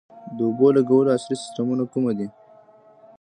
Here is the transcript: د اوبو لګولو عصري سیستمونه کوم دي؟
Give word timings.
د 0.35 0.37
اوبو 0.47 0.67
لګولو 0.77 1.13
عصري 1.15 1.35
سیستمونه 1.43 1.83
کوم 1.91 2.05
دي؟ 2.17 2.27